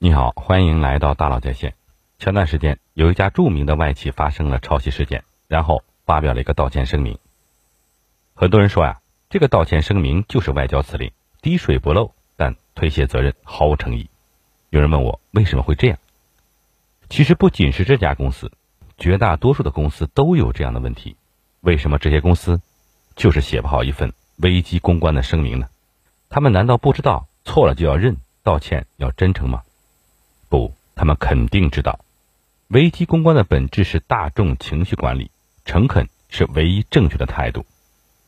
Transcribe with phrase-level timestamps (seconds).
[0.00, 1.74] 你好，欢迎来到大佬在线。
[2.20, 7.18] 前段时间，有一家著名的外企发生了抄袭事件，然后发表了一个道歉声明。
[8.32, 11.10] 很多人说呀，这个道歉声明就是外交辞令，
[11.42, 14.08] 滴水不漏，但推卸责任毫无诚意。
[14.70, 15.98] 有人问我为什么会这样？
[17.08, 18.52] 其实不仅是这家公司，
[18.98, 21.16] 绝大多数的公司都有这样的问题。
[21.60, 22.60] 为什么这些公司
[23.16, 25.68] 就是写不好一份危机公关的声明呢？
[26.28, 29.64] 他们难道不知道错了就要认，道歉要真诚吗？
[30.48, 32.00] 不，他们肯定知道，
[32.68, 35.30] 危机公关的本质是大众情绪管理，
[35.64, 37.64] 诚恳是唯一正确的态度。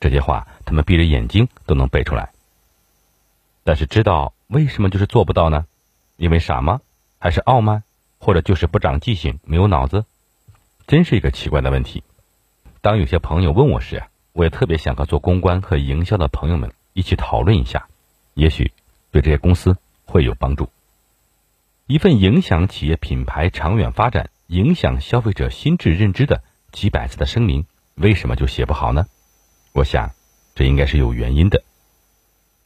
[0.00, 2.30] 这些话他们闭着眼睛都能背出来。
[3.64, 5.66] 但是知道为什么就是做不到呢？
[6.16, 6.80] 因为傻吗？
[7.18, 7.82] 还是傲慢？
[8.18, 10.04] 或者就是不长记性，没有脑子？
[10.86, 12.02] 真是一个奇怪的问题。
[12.80, 14.02] 当有些朋友问我时，
[14.32, 17.86] 我也特别想和做公关和营销的朋友们一起讨论一下，
[18.34, 18.72] 也许
[19.10, 20.68] 对这些公司会有帮助。
[21.86, 27.66] 一份影响企业品牌长远发展、影响消费者心智认知的几百字的声明，
[27.96, 29.06] 为什么就写不好呢？
[29.72, 30.12] 我想，
[30.54, 31.64] 这应该是有原因的。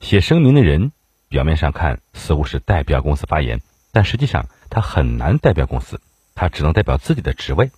[0.00, 0.92] 写声明的人
[1.28, 6.00] 表面上看似乎是代表公司发言，但实际上他很难代表公司，
[6.34, 7.70] 他只能代表自己的职位。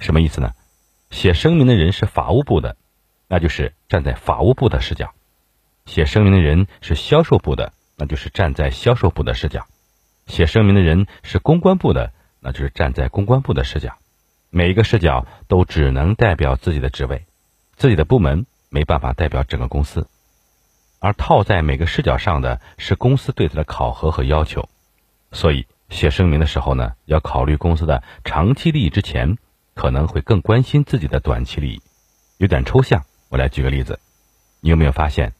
[0.00, 0.54] 什么意思呢？
[1.10, 2.76] 写声明的人是法务部的，
[3.28, 5.06] 那就是站在法务部的视角；
[5.86, 9.68] 写声明的人是销售部的，那就是站在销售部的视角。
[10.26, 13.98] 写声明的人是公关部的，那就是站在公关部的视角。
[14.50, 17.26] 每一个视角都只能代表自己的职位，
[17.76, 20.08] 自己的部门没办法代表整个公司。
[21.00, 24.68] 而套在每个视角上的是公司对他的考核和要求。
[25.32, 29.36] 所以写声明的时候呢，要考虑公司的长期利益之前，
[29.74, 31.82] 可能会更关心自己的短期利益。
[32.38, 34.00] 有点抽象，我来举个例子。
[34.60, 35.34] 你有没有发现，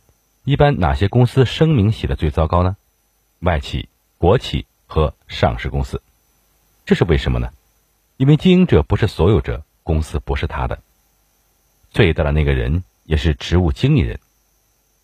[0.45, 2.77] 一般哪些公司声明写的最糟糕呢？
[3.41, 3.89] 外企、
[4.19, 4.67] 国企。
[4.95, 6.01] 和上市公司，
[6.87, 7.51] 这是为什么呢？
[8.17, 10.79] 因为经营者不是所有者，公司不是他的。
[11.91, 14.21] 最大的那个人也是职务经理人。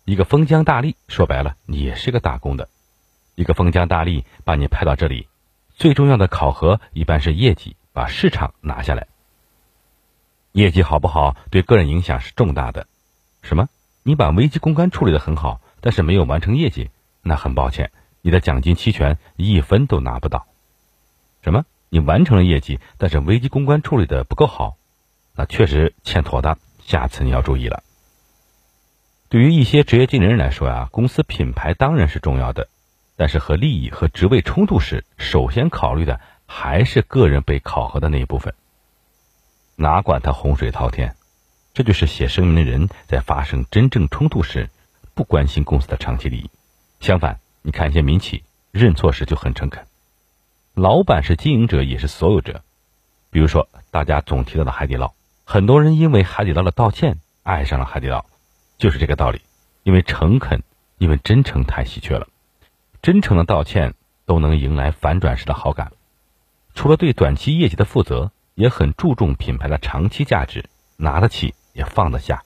[0.05, 2.69] 一个封疆大吏，说白了，你也是个打工的。
[3.35, 5.27] 一个封疆大吏把你派到这里，
[5.75, 9.07] 最重要的考核一般是业绩，把市场拿下来。
[10.53, 12.87] 业绩好不好，对个人影响是重大的。
[13.41, 13.67] 什么？
[14.03, 17.91] 你把危机公关处理的很好，但是没有完成业绩，那很抱歉。
[18.21, 20.47] 你的奖金期权一分都拿不到。
[21.41, 21.65] 什么？
[21.89, 24.77] 你完成了业绩，但是危机公关处理的不够好，
[25.35, 26.57] 那确实欠妥当。
[26.85, 27.83] 下次你要注意了。
[29.27, 32.69] 对于一些职业经理人来说啊，公司品牌当然是重要的，
[33.17, 38.53] 但是和利益和职位冲突时，首先考虑的还是个人被考核的那一部分。
[39.75, 41.15] 哪管他洪水滔天，
[41.73, 44.69] 这就是写声明的人在发生真正冲突时，
[45.13, 46.49] 不关心公司的长期利益，
[46.99, 47.39] 相反。
[47.63, 49.85] 你看一些民企认错时就很诚恳，
[50.73, 52.63] 老板是经营者也是所有者。
[53.29, 55.13] 比如说大家总提到的海底捞，
[55.45, 58.25] 很多人因为海底捞的道歉爱上了海底捞，
[58.77, 59.41] 就是这个道理。
[59.83, 60.61] 因为诚恳，
[60.97, 62.27] 因为真诚太稀缺了，
[63.01, 63.93] 真诚的道歉
[64.25, 65.91] 都能迎来反转式的好感。
[66.73, 70.65] 除了对短期业绩的负责，也很注重品牌的长期价值，
[70.97, 72.43] 拿得起也放得下，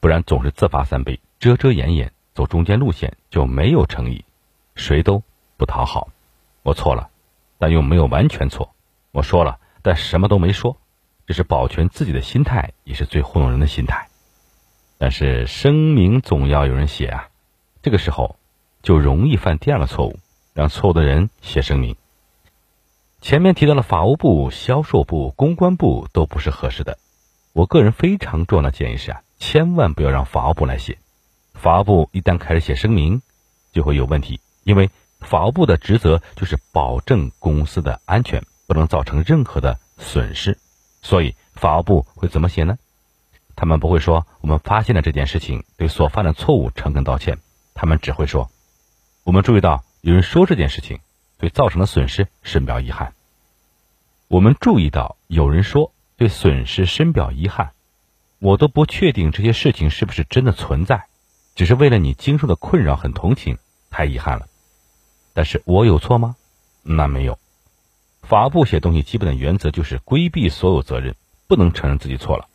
[0.00, 4.24] 不然总是自罚三杯，遮遮掩掩，走中间路线就没有诚意。
[4.74, 5.22] 谁都
[5.56, 6.08] 不讨好，
[6.62, 7.10] 我错了，
[7.58, 8.74] 但又没有完全错。
[9.12, 10.76] 我说了，但什么都没说，
[11.26, 14.08] 这是保全自己的心态，也是最糊弄人的心态。
[14.98, 17.28] 但是声明总要有人写啊，
[17.82, 18.36] 这个时候
[18.82, 20.18] 就容易犯第二个错误，
[20.54, 21.96] 让错误的人写声明。
[23.20, 26.98] 前面提到了法务部、销售部、公关部都不是合适的。
[27.52, 30.98] 我个人非常重要的建议是啊，千万不要让法务部来写。
[31.54, 33.22] 法务部一旦开始写声明，
[33.72, 34.40] 就会有问题。
[34.64, 40.58] 因为法务部的职责就是保证公司的安全，不能造成任何的损失，
[41.00, 42.76] 所以法务部会怎么写呢？
[43.56, 47.38] 他们不会说我们发现了这件事情，对所犯的错误诚恳道歉，
[47.72, 48.50] 他们只会说
[49.22, 50.98] 我们注意到有人说这件事情，
[51.38, 53.14] 对造成的损失深表遗憾。
[54.28, 57.70] 我们注意到有人说对损失深表遗憾，
[58.40, 61.04] 我都不确定这些事情是不是真的存在，
[61.54, 63.58] 只是为了你经受的困扰很同情，
[63.90, 64.48] 太遗憾了。
[65.34, 66.36] 但是我有错吗？
[66.82, 67.38] 那没有。
[68.22, 71.14] 法务写东西基本的原则就是规避所有责任，
[71.46, 72.48] 不能承认自己错了，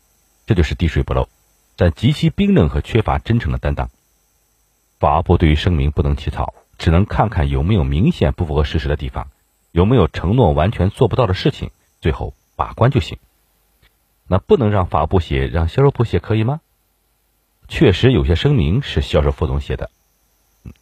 [0.48, 1.30] 这就是滴水不漏，
[1.76, 3.92] 但极其冰冷和缺乏真诚的担当。
[4.98, 9.30] 法务对于声明不能起草，只能看看有没有明显不符合事实的地方，
[9.72, 11.70] 有没有承诺完全做不到的事情，
[12.02, 13.20] 最后把关就行。
[14.28, 16.62] 那不能让法务写，让销售部写可以吗？
[17.68, 19.92] 确实有些声明是销售副总写的，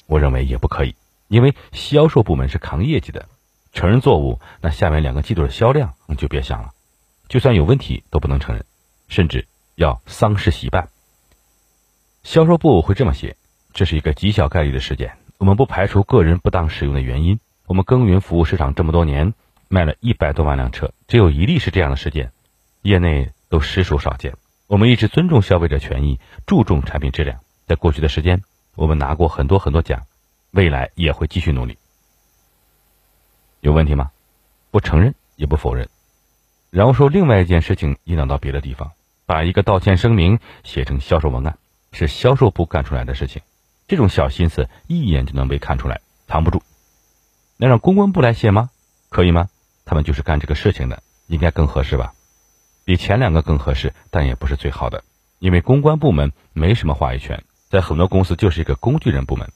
[0.06, 0.96] 我认为也不可以。
[1.28, 3.28] 因为销售部门是扛业绩的，
[3.74, 6.72] 承认错误，那下面两个季度的销量你就别想了，
[7.28, 8.66] 就算有问题都不能承认，
[9.08, 10.90] 甚至要丧失喜办。
[12.24, 13.36] 销售部会这么写：
[13.74, 17.40] 这是一个极小概率的事件，我们不排除个人不当使用的原因。
[17.66, 19.34] 我们耕耘服务市场这么多年，
[19.68, 22.32] 卖了一百多万辆车，只有一例是这样的事件，
[22.82, 24.36] 业内都实属少见。
[24.68, 27.40] 我们一直尊重消费者权益，注重产品质量。
[27.66, 28.42] 在过去的时间，
[28.76, 30.07] 我们拿过很多很多奖，
[30.52, 31.78] 未来也会继续努力。
[33.60, 34.12] 有问题吗？
[34.72, 35.90] 不承认也不否认，
[36.70, 38.92] 然后说另外一件事情引导到别的地方，
[39.26, 41.58] 把一个道歉声明写成销售文案，
[41.92, 43.42] 是销售部干出来的事情。
[43.88, 46.62] 这种小心思一眼就能被看出来，藏不住。
[47.56, 48.70] 那让公关部来写吗？
[49.10, 49.50] 可以吗？
[49.86, 52.14] 他们就是干这个事情的，应该更合适吧？
[52.84, 55.04] 比前两个更合适，但也不是最好的，
[55.40, 59.50] 因为公关部门没什么话语权，在很多公司就是一个工具人部门。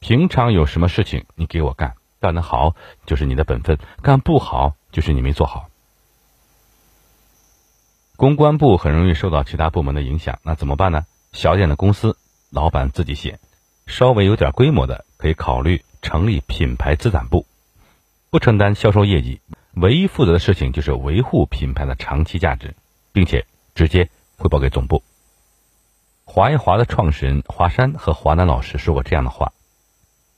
[0.00, 2.74] 平常有什么事情你给我干，干得好
[3.06, 5.68] 就是你的本分，干不好就是你没做好。
[8.16, 11.06] 公关部很容易受到其他部门的影响，那怎么办呢？
[11.32, 12.16] 小点的公司，
[12.50, 13.38] 老板自己写；
[13.86, 15.84] 稍微有点规模的，可以考虑。
[16.00, 17.44] 成立品牌资产部，
[18.30, 19.40] 不承担销售业绩，
[19.74, 22.76] 唯一负责的事情就是维护品牌的长期价值，
[23.12, 25.02] 并且直接汇报给总部。
[26.24, 29.52] 华为华的创始人华山和华南老师说过这样的话：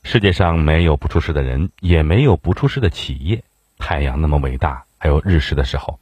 [0.03, 3.43] 世界上没有不出事的人，也没有不出事的企业。
[3.77, 5.99] 太阳那么伟大，还有日食的时候。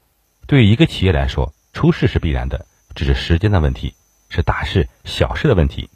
[0.48, 2.66] 对于一个企业来说，出事是必然的，
[2.96, 3.94] 只是时间的问题，
[4.30, 5.90] 是大事小事的问题。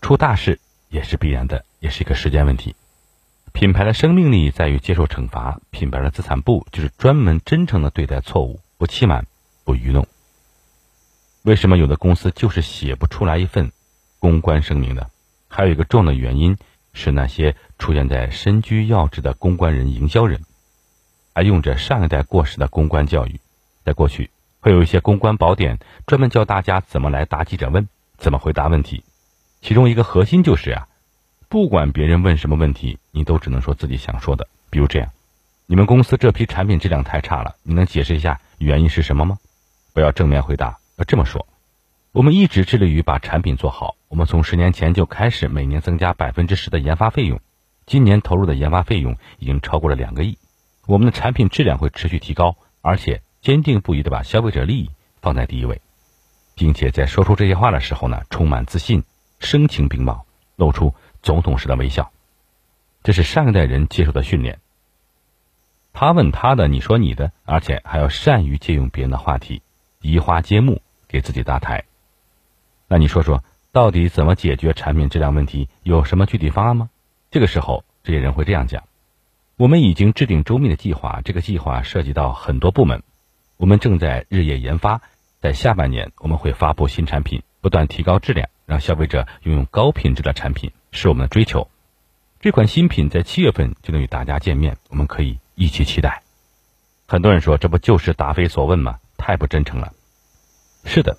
[0.00, 0.60] 出大事
[0.90, 2.74] 也是必然的，也是一个时间问题。
[3.52, 9.26] 品牌的生命力在于接受惩罚，品牌的资产部就是专门真诚的对待错误，不欺瞒，
[9.64, 10.06] 不愚弄。
[11.42, 13.72] 为什么有的公司就是写不出来一份
[14.18, 15.06] 公关声明呢？
[15.48, 16.56] 还有一个重要的原因
[16.96, 20.40] 是那些出现在身居要职的公关人、营销人，
[21.34, 23.38] 还用着上一代过时的公关教育。
[23.84, 29.04] 在过去，会有一些公关宝典，专门教大家怎么来答记者问，怎么回答问题。
[29.60, 30.88] 其中一个核心就是啊。
[31.48, 34.48] 不管别人问什么问题，你都只能说自己想说的。
[34.70, 35.10] 比如这样，
[35.66, 39.38] 你们公司这批产品质量太差了，你能解释一下原因是什么吗？
[39.92, 41.46] 不要正面回答，要这么说：
[42.12, 47.40] 我们一直致力于把产品做好，我们从十年前就开始每年增加百分之十的研发费用，
[47.86, 50.38] 今年投入的研发费用已经超过了两个亿。
[50.86, 55.80] 我们的产品质量会持续提高，而且坚定不移地把消费者利益放在第一位，
[56.54, 59.02] 并且在说出这些话的时候呢，充满自信，
[59.38, 60.26] 声情并茂，
[60.56, 60.94] 露出。
[61.22, 62.12] 总统式的微笑，
[63.02, 64.60] 这是上一代人接受的训练。
[65.92, 69.60] 他问他的，你说你的，而且还要善于借用别人的话题，
[70.00, 71.82] 移花接木，给自己搭台。
[72.86, 73.42] 那你说说，
[73.76, 75.68] 到底怎么解决产品质量问题？
[75.82, 76.88] 有什么具体方案吗？
[77.30, 78.84] 这个时候，这些人会这样讲：
[79.58, 83.02] 我们已经制定周密的计划，这个计划涉及到很多部门，
[83.58, 85.02] 我们正在日夜研发，
[85.42, 90.72] 在下半年我们会发布新产品，不断提高质量，让消费者拥有高品质的产品。
[90.90, 91.68] 是我们的追求，
[92.40, 96.22] 这款新品在七月份就能与大家见面，我们可以一起期待。
[97.06, 99.00] 很多人说，这不就是答非所问吗？
[99.18, 99.92] 太不真诚了。
[100.86, 101.18] 是的，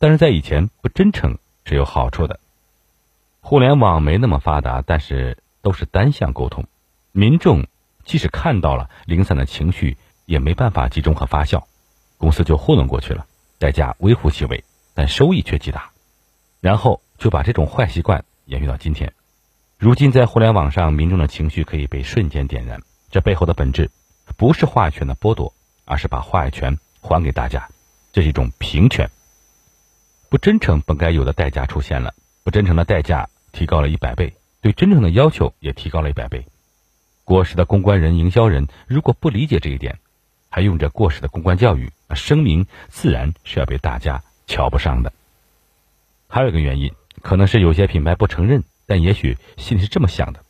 [0.00, 2.40] 但是在以前不真诚是有好处的。
[3.40, 6.64] 互联网没那么发达，但是都是单向沟通，
[7.12, 7.66] 民众
[8.04, 11.64] 即使看到了零散的情绪，也没办法集中和发酵，
[12.18, 13.26] 公司就糊弄过去了，
[13.58, 14.64] 代价微乎其微，
[14.94, 15.90] 但收益却极大。
[16.60, 18.24] 然后就把这种坏习惯。
[18.46, 19.12] 延续到今天，
[19.78, 22.82] 如今在互联网上，民众的情绪可以被瞬间点燃。
[23.08, 23.88] 这背后的本质，
[24.36, 25.54] 不是话语权的剥夺，
[25.84, 27.68] 而是把话语权还给大家，
[28.12, 29.08] 这是一种平权。
[30.32, 36.46] 不真诚本该有的代价出现了，不真诚的代价提高了一百倍，对真诚的要求也提高了一百倍。
[37.22, 39.98] 过时的公关人、营销人，如果不理解这一点，
[40.48, 45.12] 还用着过时的公关教育，那声明自然是要被大家瞧不上的。
[46.28, 46.90] 还有一个原因。
[47.20, 50.40] 可能是有些品牌不承认，但也许心里是这么想的：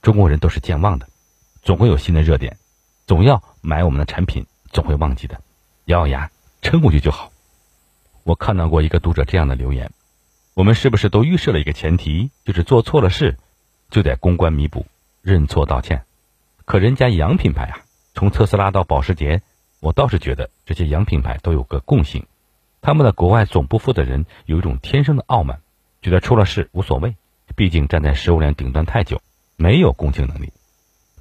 [0.00, 1.06] 中国人都是健忘的，
[1.60, 2.56] 总会有新的热点，
[3.06, 5.38] 总要买我们的产品，总会忘记的，
[5.84, 6.30] 咬咬牙
[6.62, 7.30] 撑过去就好。
[8.24, 9.90] 我看到过一个读者这样的留言：
[10.54, 13.36] 我们是不是都预设了一个前提，就是做错了事
[13.90, 14.86] 就得公关弥补、
[15.22, 16.04] 认错道歉？
[16.64, 17.80] 可人家洋品牌啊，
[18.14, 19.42] 从特斯拉到保时捷，
[19.80, 22.26] 我倒是觉得这些洋品牌都有个共性。
[22.82, 25.60] 他们的国外总部负责人有一种天生的傲慢，
[26.02, 27.16] 觉得出了事无所谓，
[27.56, 29.20] 毕竟站在食物链顶端太久，
[29.56, 30.52] 没有共情能力。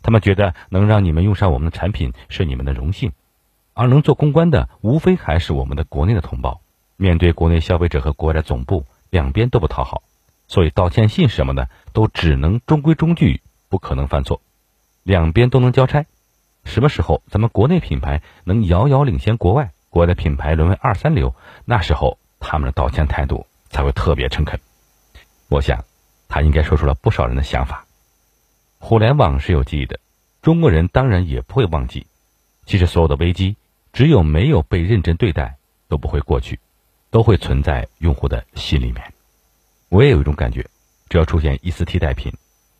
[0.02, 3.12] 他们觉得能让你们用上我们的产品是你们的荣幸，
[3.74, 6.62] 而能做公关的无非还是我们的国内的同胞。
[7.02, 10.04] 面对国内消费者和国外的总部，两边都不讨好，
[10.50, 14.42] 所以道歉信什么的都只能中规中矩，不可能犯错。
[15.04, 16.06] 两边都能交差。
[16.66, 24.60] 什么时候咱们国内品牌能遥遥领先国外，国外的品牌沦为二三流，那时候他们的道歉态度才会特别诚恳。
[25.48, 25.86] 我想，
[26.28, 27.86] 他应该说出了不少人的想法。
[28.78, 30.02] 互联网是有记忆的，
[30.42, 32.08] 中国人当然也不会忘记。
[32.66, 33.56] 其实所有的危机，
[33.94, 35.56] 只有没有被认真对待，
[35.88, 36.60] 都不会过去，
[37.12, 39.14] 都会存在用户的心里面。
[39.90, 40.70] 我也有一种感觉，
[41.10, 42.32] 只要出现一丝替代品，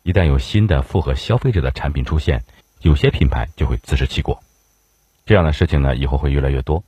[0.04, 2.44] 一旦有新的符合消费者的产品出现。
[2.82, 4.42] 有些品牌就会自食其果，
[5.26, 6.82] 这样的事情呢，以后会越来越多。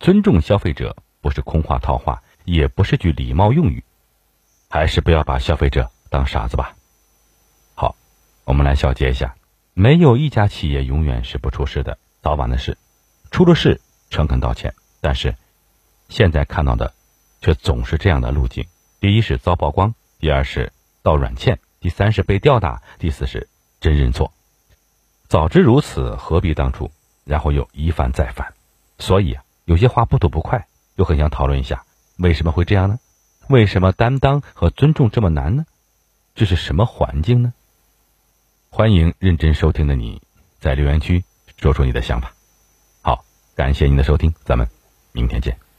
[0.00, 3.84] 尊重消费者不是空话套话，也不是句礼貌用语，
[4.68, 6.74] 还是不要把消费者当傻子吧。
[7.76, 7.94] 好，
[8.44, 9.36] 我们来小结一下：
[9.72, 12.76] 没有一家企业永远是不出事的，早晚的事，
[13.30, 14.74] 出了事诚恳道歉。
[15.00, 15.36] 但是
[16.10, 16.92] 现在看到的，
[17.40, 18.66] 却总是这样的路径：
[19.00, 23.48] 第一是遭曝光，第二是道软欠，第三是被吊打，第四是
[23.80, 24.32] 真认错。
[25.28, 26.90] 早知如此，何必当初？
[27.24, 28.54] 然后又一犯再犯，
[28.98, 31.84] 所以啊，有些话不吐不快，又很想讨论一下，
[32.18, 32.98] 为什么会这样呢？
[33.48, 35.64] 为什么担当和尊重这么难呢？
[36.34, 37.54] 这是什么环境呢？
[38.70, 40.20] 欢迎认真收听的你
[40.58, 41.24] 在留言区
[41.56, 42.32] 说出你的想法。
[43.00, 43.24] 好，
[43.54, 44.68] 感谢您的收听，咱们
[45.12, 45.69] 明天见。